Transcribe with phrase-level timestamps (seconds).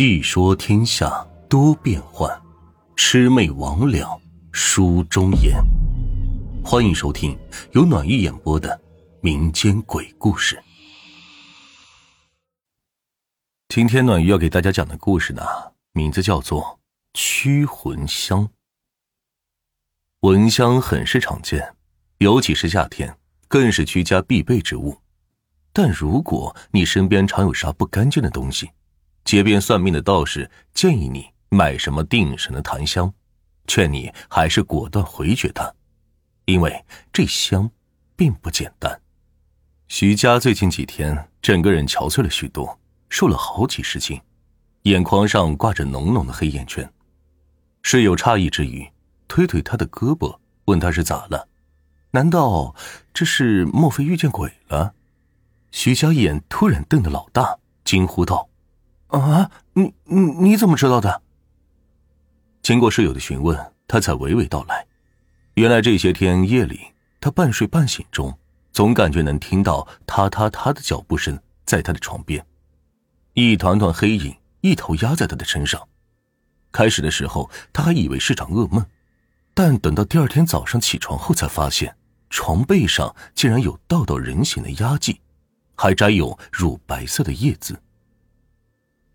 [0.00, 2.26] 细说天下多变幻，
[2.96, 4.18] 魑魅魍魉
[4.50, 5.62] 书中言。
[6.64, 7.38] 欢迎收听
[7.72, 8.80] 由暖玉演播的
[9.20, 10.58] 民间鬼故事。
[13.68, 15.42] 今天暖玉要给大家讲的故事呢，
[15.92, 16.62] 名字叫做
[17.12, 18.46] 《驱魂香》。
[20.20, 21.76] 蚊香很是常见，
[22.20, 23.14] 尤其是夏天，
[23.48, 24.96] 更是居家必备之物。
[25.74, 28.70] 但如果你身边常有啥不干净的东西，
[29.24, 33.12] 街边算命的道士建议你买什么定神的檀香，
[33.66, 35.72] 劝你还是果断回绝他，
[36.46, 37.70] 因为这香
[38.16, 39.00] 并不简单。
[39.88, 42.78] 徐佳最近几天整个人憔悴了许多，
[43.08, 44.20] 瘦了好几十斤，
[44.82, 46.88] 眼眶上挂着浓浓的黑眼圈。
[47.82, 48.88] 室友诧异之余，
[49.26, 51.48] 推推他的胳膊，问他是咋了？
[52.12, 52.74] 难道
[53.14, 54.94] 这是莫非遇见鬼了？
[55.70, 58.49] 徐佳眼突然瞪得老大，惊呼道。
[59.10, 61.22] 啊，你你你怎么知道的？
[62.62, 64.86] 经过室友的询问，他才娓娓道来。
[65.54, 66.80] 原来这些天夜里，
[67.20, 68.38] 他半睡半醒中，
[68.72, 72.44] 总感觉能听到他他他的脚步声在他的床边，
[73.34, 75.88] 一团团黑影一头压在他的身上。
[76.70, 78.86] 开始的时候，他还以为是场噩梦，
[79.54, 81.96] 但等到第二天早上起床后，才发现
[82.28, 85.20] 床背上竟然有道道人形的压迹，
[85.74, 87.82] 还沾有乳白色的叶子。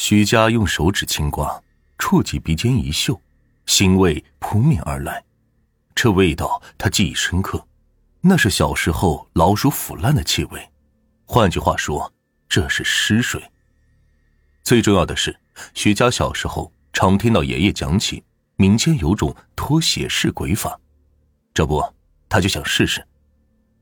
[0.00, 1.62] 徐佳用手指轻刮，
[1.98, 3.20] 触及鼻尖一嗅，
[3.66, 5.22] 腥味扑面而来。
[5.94, 7.62] 这味道他记忆深刻，
[8.22, 10.70] 那是小时候老鼠腐烂的气味。
[11.26, 12.10] 换句话说，
[12.48, 13.42] 这是尸水。
[14.62, 15.38] 最重要的是，
[15.74, 18.24] 徐佳小时候常听到爷爷讲起
[18.56, 20.80] 民间有种脱鞋式鬼法，
[21.52, 21.84] 这不，
[22.26, 23.06] 他就想试试。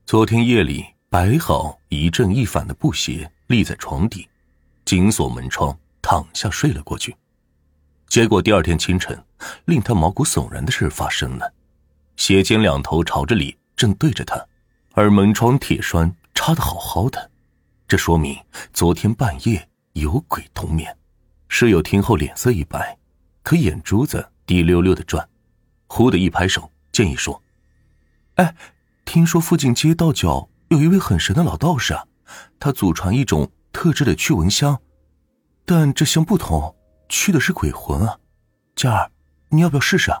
[0.05, 4.27] 昨天夜里摆好一正一反的布鞋，立在床底，
[4.83, 5.73] 紧锁门窗。
[6.01, 7.15] 躺下睡了过去，
[8.07, 9.23] 结果第二天清晨，
[9.65, 11.53] 令他毛骨悚然的事发生了：
[12.15, 14.43] 鞋尖两头朝着里，正对着他，
[14.93, 17.29] 而门窗铁栓插的好好的，
[17.87, 18.37] 这说明
[18.73, 20.97] 昨天半夜有鬼同眠。
[21.47, 22.97] 室友听后脸色一白，
[23.43, 25.27] 可眼珠子滴溜溜的转，
[25.87, 27.41] 忽的一拍手，建议说
[28.35, 28.55] ：“哎，
[29.05, 32.05] 听说附近街道角有一位很神的老道士啊，
[32.59, 34.79] 他祖传一种特制的驱蚊香。”
[35.71, 36.75] 但这香不同，
[37.09, 38.17] 去的是鬼魂啊！
[38.75, 39.11] 佳儿，
[39.49, 40.19] 你要不要试试啊？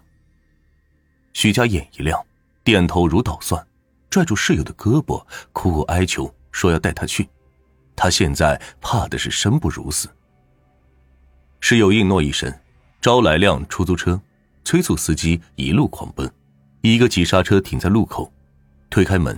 [1.33, 2.23] 徐佳眼一亮，
[2.63, 3.65] 点头如捣蒜，
[4.11, 7.27] 拽住室友的胳膊，苦苦哀求说要带他去。
[7.95, 10.07] 他现在怕的是生不如死。
[11.61, 12.53] 室友应诺一声，
[13.01, 14.21] 招来辆出租车，
[14.63, 16.31] 催促司机一路狂奔。
[16.81, 18.31] 一个急刹车停在路口，
[18.87, 19.35] 推开门，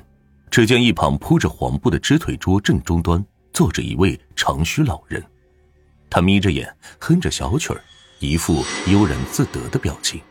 [0.49, 5.25] 只见一旁铺着黄布的支腿桌正中端坐着一位长须老人。
[6.11, 7.81] 他眯着眼，哼着小曲儿，
[8.19, 10.21] 一副悠然自得的表情。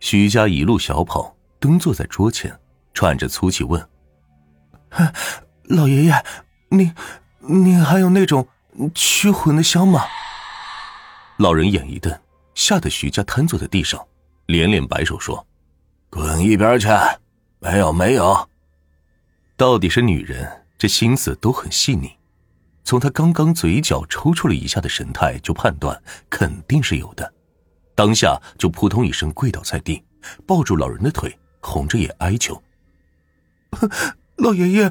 [0.00, 2.58] 徐佳一路小跑，蹲坐在桌前，
[2.92, 3.88] 喘着粗气问
[5.70, 6.24] ：“老爷爷，
[6.70, 6.92] 你
[7.38, 8.48] 你还有那种
[8.92, 10.04] 驱魂的香吗？”
[11.38, 12.18] 老人眼一瞪，
[12.54, 14.04] 吓得徐家瘫坐在地上，
[14.46, 15.46] 连连摆手说
[16.10, 16.88] ：“滚一边去！
[17.60, 18.48] 没有没有。”
[19.56, 22.10] 到底是女人，这心思都很细腻。
[22.84, 27.32] 从他刚刚嘴角抽搐了一下的神态，就判断肯定是有的。
[27.94, 30.02] 当下就扑通一声跪倒在地，
[30.46, 32.60] 抱住老人的腿，红着眼哀求
[34.36, 34.90] ：“老爷爷，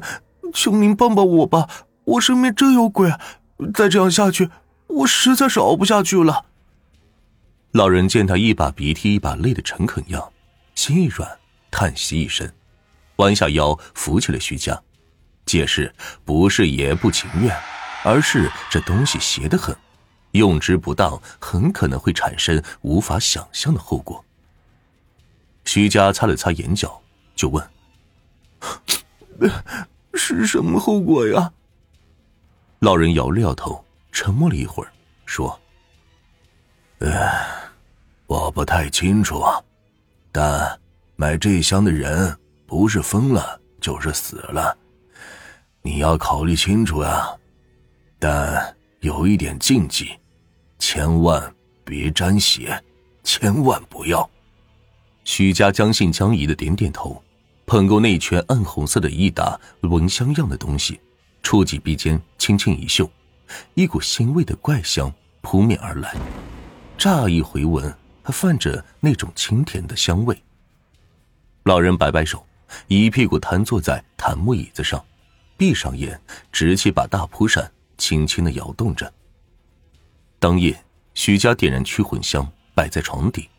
[0.54, 1.68] 求您帮帮我吧！
[2.04, 3.12] 我身边真有鬼，
[3.74, 4.48] 再这样下去，
[4.86, 6.46] 我实在是熬不下去了。”
[7.72, 10.32] 老人见他一把鼻涕一把泪的诚恳样，
[10.74, 11.28] 心一软，
[11.70, 12.50] 叹息一声，
[13.16, 14.80] 弯下腰扶起了徐家，
[15.44, 15.92] 解释
[16.24, 17.54] ：“不是爷不情愿。”
[18.02, 19.76] 而是这东西邪得很，
[20.32, 24.24] 用之不当，很可能会产生无法想象的后果。
[25.64, 27.00] 徐佳擦了擦眼角，
[27.36, 27.70] 就问
[30.14, 31.52] ：“是什么后果呀？”
[32.80, 34.90] 老人摇了摇头，沉默了一会儿，
[35.26, 35.60] 说
[37.00, 37.46] ：“哎，
[38.26, 39.44] 我不太清楚，
[40.32, 40.80] 但
[41.16, 42.36] 买这箱的人
[42.66, 44.76] 不是疯了，就是死了，
[45.82, 47.28] 你要考虑清楚呀。”
[48.20, 50.10] 但有一点禁忌，
[50.78, 51.52] 千万
[51.84, 52.78] 别沾血，
[53.24, 54.28] 千万不要。
[55.24, 57.22] 徐家将信将疑的点点头，
[57.64, 61.00] 捧过那圈暗红色的一打蚊香样的东西，
[61.42, 63.10] 触及鼻尖，轻轻一嗅，
[63.72, 66.14] 一股腥味的怪香扑面而来。
[66.98, 67.90] 乍一回闻，
[68.22, 70.38] 还泛着那种清甜的香味。
[71.62, 72.46] 老人摆摆手，
[72.86, 75.02] 一屁股瘫坐在檀木椅子上，
[75.56, 76.20] 闭上眼，
[76.52, 77.72] 直起把大蒲扇。
[78.00, 79.12] 轻轻的摇动着。
[80.38, 80.82] 当夜，
[81.12, 83.50] 徐家点燃驱魂香，摆在床底，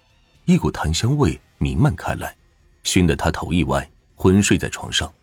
[0.45, 2.35] 一股檀香味弥漫开来，
[2.83, 5.13] 熏得他头一歪，昏睡在床上，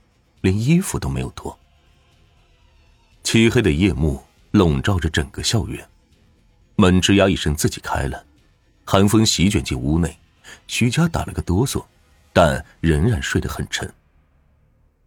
[0.43, 1.59] 连衣服都没有脱。
[3.25, 4.23] 漆黑的夜幕
[4.53, 5.87] 笼罩着整个校园，
[6.77, 8.25] 门吱呀一声自己开了，
[8.85, 10.17] 寒风席卷进屋内，
[10.69, 11.85] 徐佳打了个哆嗦，
[12.33, 13.93] 但仍然睡得很沉。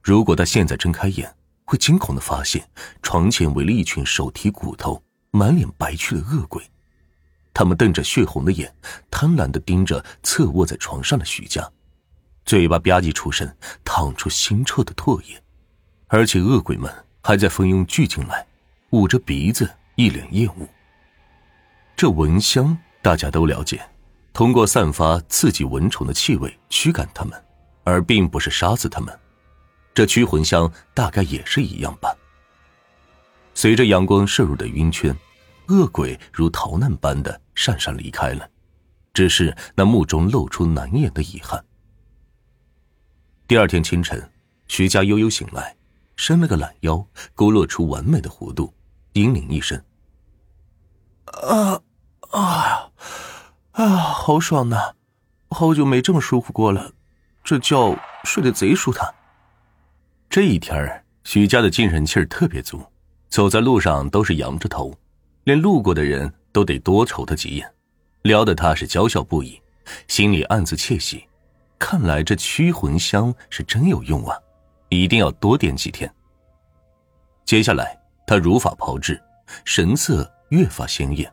[0.04, 1.34] 如果他现在睁开眼，
[1.72, 2.68] 会惊恐的发现
[3.02, 5.02] 床前围了一群手提骨头、
[5.32, 6.62] 满脸白蛆的恶鬼。
[7.54, 8.76] 他们瞪着血红的眼，
[9.10, 11.66] 贪婪的盯着侧卧在床上的徐家，
[12.44, 13.50] 嘴巴吧唧出声，
[13.86, 15.42] 淌出腥臭的唾液，
[16.08, 18.46] 而且恶鬼们还在蜂拥聚进来，
[18.90, 20.68] 捂着鼻子，一脸厌恶。
[21.96, 23.82] 这蚊香大家都了解，
[24.34, 27.42] 通过散发刺激蚊虫的气味驱赶它们，
[27.86, 29.18] 而并不是杀死它们。
[29.94, 32.16] 这驱魂香大概也是一样吧。
[33.54, 35.16] 随着阳光射入的晕圈。
[35.68, 38.50] 恶鬼如逃难般的讪讪离开了，
[39.14, 41.64] 只是那目中露出难掩的遗憾。
[43.48, 44.30] 第二天清晨，
[44.68, 45.74] 徐家悠悠醒来，
[46.18, 48.74] 伸了个懒腰，勾勒出完美的弧度，
[49.14, 49.82] 嘤咛一声
[51.32, 51.82] ：“啊
[52.32, 52.92] 啊，
[53.72, 54.96] 啊，好爽呐！
[55.52, 56.92] 好久没这么舒服过了，
[57.46, 59.16] 这觉睡得贼舒坦。”
[60.32, 62.82] 这一天徐家的精神气儿特别足，
[63.28, 64.98] 走在路上都是仰着头。
[65.44, 67.70] 连路过的人都得多瞅他几眼，
[68.22, 69.62] 撩得他是娇笑不已，
[70.08, 71.28] 心里暗自窃喜。
[71.78, 74.34] 看来这驱魂香是真有用啊，
[74.88, 76.10] 一定要多点几天。
[77.44, 79.22] 接下来他如法炮制，
[79.66, 81.30] 神色越发鲜艳，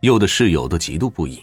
[0.00, 1.42] 有的室友都嫉妒不已。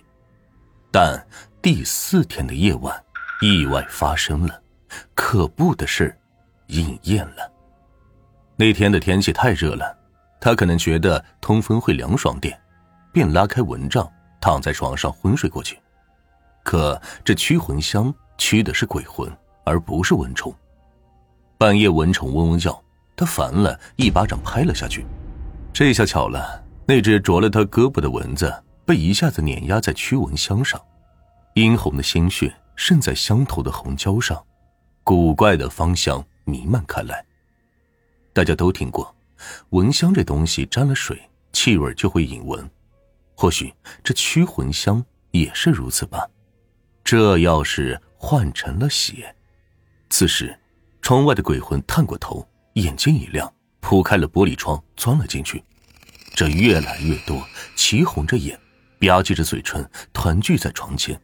[0.92, 1.28] 但
[1.64, 3.04] 第四天的夜晚，
[3.42, 4.62] 意外发生了，
[5.16, 6.16] 可怖的事
[6.72, 7.52] 应验了。
[8.56, 10.00] 那天的天气太热了。
[10.44, 12.60] 他可能觉得通风会凉爽点，
[13.14, 15.78] 便拉开蚊帐，躺在床上昏睡过去。
[16.64, 19.32] 可这驱魂香驱的是鬼魂，
[19.64, 20.52] 而不是蚊虫。
[21.60, 22.84] 半夜蚊虫嗡嗡叫，
[23.16, 25.06] 他烦了，一巴掌拍了下去。
[25.72, 28.52] 这下巧了，那只啄了他胳膊的蚊子
[28.84, 30.82] 被一下子碾压在驱蚊香上，
[31.54, 34.44] 殷红的鲜血渗在香头的红胶上，
[35.04, 37.26] 古怪的芳香弥漫开来。
[38.34, 39.16] 大家都听过。
[39.70, 41.20] 蚊香这东西沾了水，
[41.52, 42.70] 气味就会引蚊。
[43.34, 46.28] 或许这驱魂香也是如此吧。
[47.04, 49.36] 这要是换成了血，
[50.12, 50.56] 此时，
[51.02, 55.64] 窗外的鬼魂探过头，眼睛一亮，铺开了玻璃窗，钻了进去。
[56.36, 57.44] 这越来越多，
[57.76, 58.56] 齐红着眼，
[59.00, 61.20] 吧唧着嘴唇，团聚在床前，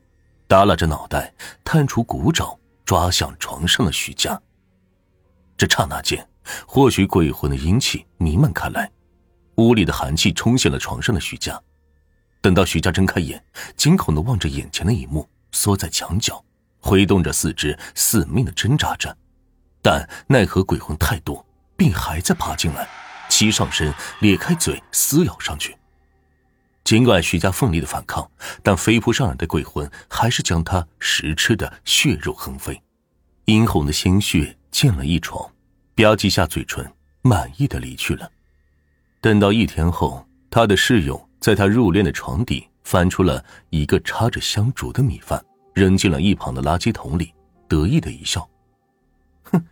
[0.47, 1.31] 耷拉着脑袋，
[1.63, 4.41] 探出骨爪，抓向床上的徐佳。
[5.57, 6.25] 这刹那间。
[6.65, 8.89] 或许鬼魂的阴气弥漫开来，
[9.55, 11.61] 屋里的寒气冲向了床上的徐家。
[12.39, 13.43] 等到徐家睁开眼，
[13.75, 16.41] 惊恐的望着眼前的一幕，缩在墙角，
[16.79, 19.17] 挥动着四肢，死命的挣扎着。
[19.81, 21.45] 但奈何鬼魂太多，
[21.75, 22.87] 并还在爬进来，
[23.27, 25.75] 齐上身，咧开嘴撕咬上去。
[26.85, 28.31] 尽管徐家奋力的反抗，
[28.63, 32.81] 但飞扑上来的鬼魂还是将他食吃的血肉横飞，
[33.45, 35.49] 殷红的鲜血溅了一床。
[35.95, 36.85] 吧唧下嘴唇，
[37.23, 38.31] 满意的离去了。
[39.19, 47.33] 等到一天后，他的室友在他入殓的床底翻出了一个插着香烛的米饭，扔进了一旁的垃圾桶里，
[47.67, 48.47] 得意的一笑
[49.51, 49.65] ：“哼，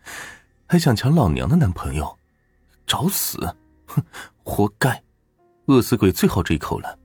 [0.66, 2.18] 还想抢老娘的男朋友，
[2.88, 3.38] 找死！
[3.86, 4.04] 哼，
[4.44, 5.04] 活该！
[5.68, 6.98] 饿死鬼最好这一口了，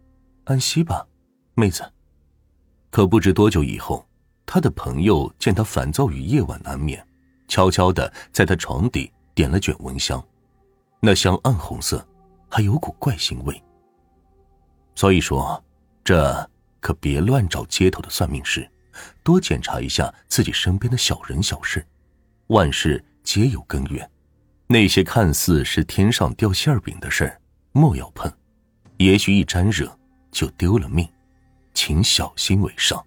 [0.45, 1.07] 安息吧，
[1.53, 1.93] 妹子。”
[2.91, 4.09] 可不知多久以后，
[4.47, 7.07] 他的朋友见他烦躁于夜晚难眠。
[7.51, 10.25] 悄悄的在他床底点了卷蚊香，
[11.01, 12.07] 那香暗红色，
[12.49, 13.61] 还有股怪腥味。
[14.95, 15.63] 所以说，
[16.05, 18.71] 这可别乱找街头的算命师，
[19.25, 21.85] 多检查一下自己身边的小人小事。
[22.47, 24.09] 万事皆有根源，
[24.69, 27.41] 那些看似是天上掉馅饼的事儿，
[27.73, 28.33] 莫要碰，
[28.99, 29.93] 也许一沾惹
[30.31, 31.09] 就丢了命，
[31.75, 33.05] 请小心为上。